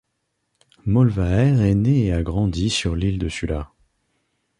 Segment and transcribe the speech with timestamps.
[0.87, 3.71] Molvær est né et a grandi sur l'île de Sula.